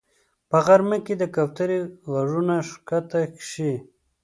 په 0.49 0.57
غرمه 0.65 0.97
کې 1.05 1.13
د 1.17 1.23
کوترې 1.35 1.79
غږونه 2.13 2.55
ښکته 2.69 3.19
شي 3.49 3.73